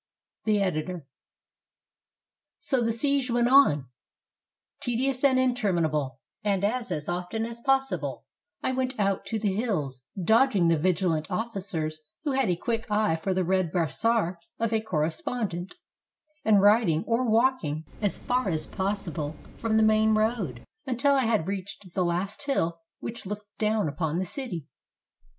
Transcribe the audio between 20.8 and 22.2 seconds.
until I had reached the